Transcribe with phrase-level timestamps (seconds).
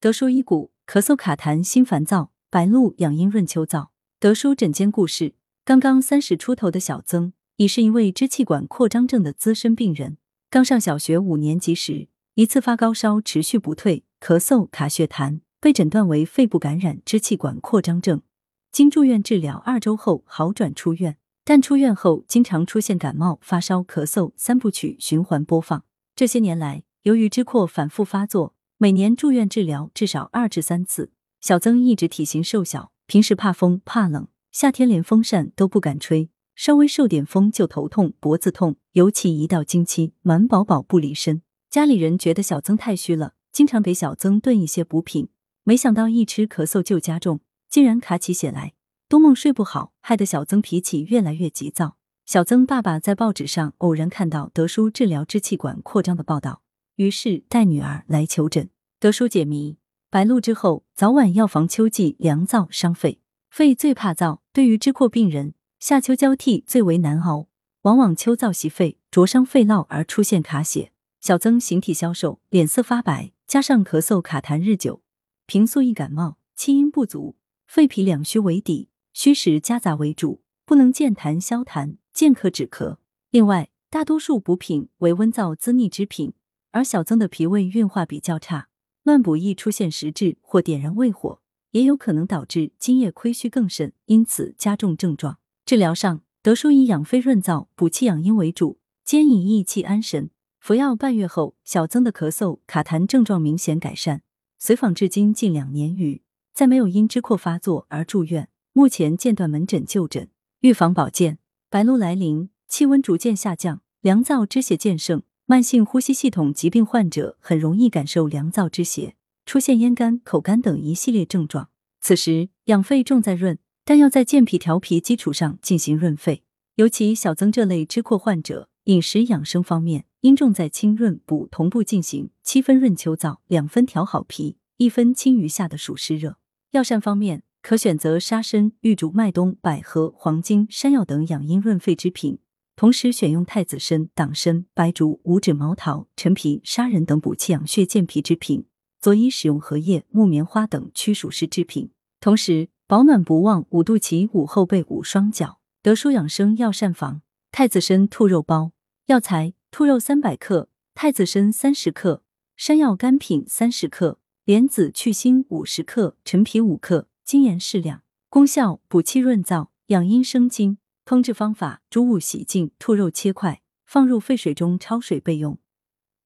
[0.00, 3.88] 德叔医骨，咳嗽卡痰心烦躁，白露养阴润秋燥。
[4.20, 10.16] 德叔诊间故事：刚刚三十出头的小曾，已是一位支气管扩张症的资深病人。
[10.48, 18.22] 刚上小学五年级时，一次发高烧持续不退，咳嗽卡血痰，被诊断为肺部感染支气管扩张症。
[18.70, 25.82] 经住院治疗二周后好转出院，但出院后经常出现感冒、发烧、咳嗽三部曲循环播放。
[26.14, 28.54] 这些年来，由于支扩反复发作。
[28.80, 41.42] 每年住院治疗至少二至三次，小曾一直体型瘦小，平时怕风怕冷，夏天连风扇都不敢吹，稍微受点风就头痛脖子痛，尤其一到经期，满宝宝不离身。
[41.68, 45.28] 家里人觉得小曾太虚了，经常给小曾炖一些补品，
[45.64, 48.74] 没想到一吃咳嗽就加重，竟然卡起血来，
[49.08, 51.96] 多梦睡不好，害得小曾脾气越来越急躁。
[52.24, 56.62] 小曾爸爸在报纸上偶然看到德叔治疗支气管扩张的报道。
[56.96, 59.78] 于是带女儿来求诊，德叔解谜：
[60.10, 64.40] 白露之后，早晚要防秋季凉燥伤肺，肺最怕燥。
[64.52, 67.46] 对于支扩病人，夏秋交替最为难熬，
[67.82, 70.90] 往往秋燥袭肺，灼伤肺络而出现卡血。
[71.20, 75.00] 小曾形体消瘦，脸色发白，加上咳嗽卡痰日久，
[75.46, 77.36] 平素易感冒，气阴不足，
[77.68, 82.96] 肺脾两虚为底，虚实夹杂为主，不能健痰消痰，健咳止咳。
[83.30, 86.32] 另外，大多数补品为温燥滋腻之品。
[86.72, 88.68] 而小曾的脾胃运化比较差，
[89.08, 95.38] 乱补易出现实滞或点燃胃火，也有可能导致津液亏虚更甚，因此加重症状。
[95.64, 100.28] 治疗上，德叔以养肺润燥、补气养阴为主，兼以益气安神。
[100.60, 104.20] 服药半月后，小曾的咳嗽、卡痰症状明显改善，
[104.58, 106.20] 随访至今近两年余，
[106.52, 108.50] 再没有因支扩发作而住院。
[108.74, 110.28] 目前间断门诊就诊。
[110.60, 111.38] 预防保健：
[111.70, 115.22] 白露来临，气温逐渐下降，凉燥之邪渐盛。
[115.50, 119.14] 慢性呼吸系统疾病患者很容易感受凉燥之邪，
[119.46, 121.70] 出现咽干、口干等一系列症状。
[122.02, 126.42] 此时养肺重在润，但要在健脾调脾基础上进行润肺。
[126.74, 136.36] 尤其小曾这类支扩患者，饮食养生方面应重在清润补同步进行，七分润秋燥，两分调好脾，一分清余下的暑湿热。
[136.72, 142.38] 药膳方面，可选择沙参、玉竹、麦冬、百合、黄精、山药等养阴润肺之品。
[142.78, 148.66] 同时选用太子参、党参、白术、五指毛桃、陈皮、砂仁等补气养血健脾之品，
[149.00, 151.90] 佐以使用荷叶、木棉花等驱暑湿之品。
[152.20, 155.58] 同时保暖不忘五肚脐、五后背、捂双脚。
[155.82, 158.70] 德舒养生药膳房：太子参兔肉包。
[159.06, 162.22] 药材：兔肉三百克，太子参三十克，
[162.56, 168.02] 山药干品三十克，莲子去腥五十克，陈皮五克，精盐适量。
[168.28, 170.78] 功效：补气润燥，养阴生津。
[171.08, 175.56] 烹制方法：猪物洗净，兔肉切块，放入沸水中焯水备用。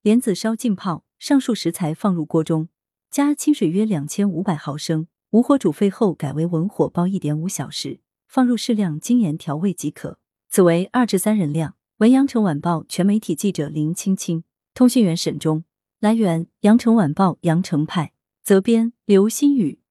[0.03, 2.69] 莲子烧浸泡，上述食材放入锅中，
[3.09, 10.19] 加清水约两千五百毫升，无火煮沸后改为文火煲一点五小时，放入适量精盐调味即可。
[10.51, 11.77] 此为二至三人量。
[11.99, 14.43] 文阳城晚报全媒体记者林青青，
[14.75, 15.63] 通讯员沈忠。
[16.01, 19.79] 来源：阳城晚报阳城派，责编：刘新宇。